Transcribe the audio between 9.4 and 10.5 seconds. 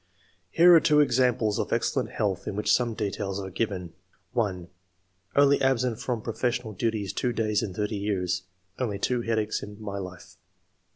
in my life.''